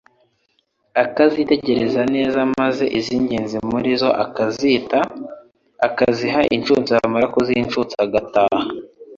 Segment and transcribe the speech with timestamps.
[1.03, 4.99] akazitegereza neza, maze iz'ingenzi muri zo akazita,
[5.87, 6.89] akaziha inshutso.
[7.01, 8.61] Yamara kuziha inshutso agataha.